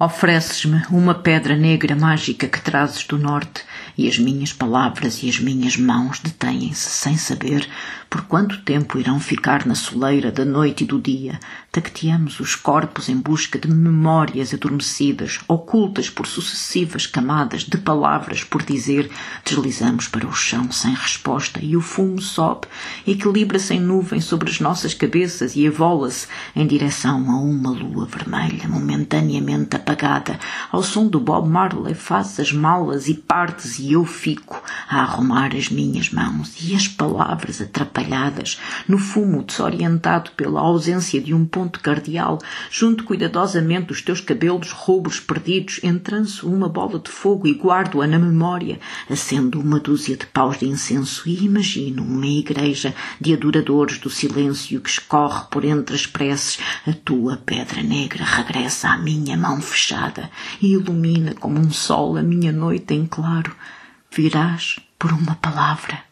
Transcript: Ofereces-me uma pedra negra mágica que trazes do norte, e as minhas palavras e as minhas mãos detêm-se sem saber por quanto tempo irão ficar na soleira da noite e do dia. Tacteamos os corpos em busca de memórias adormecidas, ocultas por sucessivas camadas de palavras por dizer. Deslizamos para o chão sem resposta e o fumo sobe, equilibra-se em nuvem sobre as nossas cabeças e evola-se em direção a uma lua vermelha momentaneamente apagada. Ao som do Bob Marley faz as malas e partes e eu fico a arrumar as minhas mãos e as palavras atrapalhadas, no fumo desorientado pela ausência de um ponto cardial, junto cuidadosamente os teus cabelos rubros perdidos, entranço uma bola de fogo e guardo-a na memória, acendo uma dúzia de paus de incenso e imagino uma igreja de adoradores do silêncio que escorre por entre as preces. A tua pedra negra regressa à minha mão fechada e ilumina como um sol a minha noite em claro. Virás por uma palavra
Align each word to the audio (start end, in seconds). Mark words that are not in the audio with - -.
Ofereces-me 0.00 0.82
uma 0.90 1.14
pedra 1.14 1.54
negra 1.54 1.94
mágica 1.94 2.48
que 2.48 2.60
trazes 2.60 3.06
do 3.06 3.18
norte, 3.18 3.62
e 3.96 4.08
as 4.08 4.18
minhas 4.18 4.50
palavras 4.50 5.22
e 5.22 5.28
as 5.28 5.38
minhas 5.38 5.76
mãos 5.76 6.18
detêm-se 6.18 6.88
sem 6.88 7.16
saber 7.18 7.68
por 8.08 8.22
quanto 8.22 8.62
tempo 8.62 8.98
irão 8.98 9.20
ficar 9.20 9.66
na 9.66 9.74
soleira 9.74 10.32
da 10.32 10.46
noite 10.46 10.84
e 10.84 10.86
do 10.86 10.98
dia. 10.98 11.38
Tacteamos 11.74 12.38
os 12.38 12.54
corpos 12.54 13.08
em 13.08 13.16
busca 13.16 13.58
de 13.58 13.66
memórias 13.66 14.52
adormecidas, 14.52 15.40
ocultas 15.48 16.10
por 16.10 16.26
sucessivas 16.26 17.06
camadas 17.06 17.64
de 17.64 17.78
palavras 17.78 18.44
por 18.44 18.62
dizer. 18.62 19.10
Deslizamos 19.42 20.06
para 20.06 20.26
o 20.26 20.34
chão 20.34 20.70
sem 20.70 20.92
resposta 20.92 21.60
e 21.62 21.74
o 21.74 21.80
fumo 21.80 22.20
sobe, 22.20 22.66
equilibra-se 23.06 23.72
em 23.72 23.80
nuvem 23.80 24.20
sobre 24.20 24.50
as 24.50 24.60
nossas 24.60 24.92
cabeças 24.92 25.56
e 25.56 25.64
evola-se 25.64 26.26
em 26.54 26.66
direção 26.66 27.30
a 27.30 27.40
uma 27.40 27.70
lua 27.70 28.04
vermelha 28.04 28.68
momentaneamente 28.68 29.74
apagada. 29.74 30.38
Ao 30.70 30.82
som 30.82 31.06
do 31.06 31.18
Bob 31.18 31.48
Marley 31.48 31.94
faz 31.94 32.38
as 32.38 32.52
malas 32.52 33.08
e 33.08 33.14
partes 33.14 33.78
e 33.78 33.94
eu 33.94 34.04
fico 34.04 34.62
a 34.86 35.00
arrumar 35.00 35.56
as 35.56 35.70
minhas 35.70 36.10
mãos 36.10 36.52
e 36.60 36.74
as 36.74 36.86
palavras 36.86 37.62
atrapalhadas, 37.62 38.60
no 38.86 38.98
fumo 38.98 39.42
desorientado 39.42 40.32
pela 40.32 40.60
ausência 40.60 41.18
de 41.18 41.32
um 41.32 41.46
ponto 41.46 41.61
cardial, 41.68 42.38
junto 42.70 43.04
cuidadosamente 43.04 43.92
os 43.92 44.02
teus 44.02 44.20
cabelos 44.20 44.70
rubros 44.70 45.20
perdidos, 45.20 45.80
entranço 45.82 46.48
uma 46.48 46.68
bola 46.68 46.98
de 46.98 47.10
fogo 47.10 47.46
e 47.46 47.52
guardo-a 47.52 48.06
na 48.06 48.18
memória, 48.18 48.80
acendo 49.08 49.60
uma 49.60 49.80
dúzia 49.80 50.16
de 50.16 50.26
paus 50.26 50.58
de 50.58 50.66
incenso 50.66 51.28
e 51.28 51.44
imagino 51.44 52.02
uma 52.02 52.26
igreja 52.26 52.94
de 53.20 53.32
adoradores 53.32 53.98
do 53.98 54.10
silêncio 54.10 54.80
que 54.80 54.90
escorre 54.90 55.44
por 55.50 55.64
entre 55.64 55.94
as 55.94 56.06
preces. 56.06 56.58
A 56.86 56.92
tua 56.92 57.36
pedra 57.36 57.82
negra 57.82 58.24
regressa 58.24 58.88
à 58.88 58.98
minha 58.98 59.36
mão 59.36 59.60
fechada 59.60 60.30
e 60.60 60.72
ilumina 60.72 61.34
como 61.34 61.58
um 61.58 61.70
sol 61.70 62.16
a 62.16 62.22
minha 62.22 62.52
noite 62.52 62.94
em 62.94 63.06
claro. 63.06 63.54
Virás 64.10 64.78
por 64.98 65.12
uma 65.12 65.34
palavra 65.36 66.11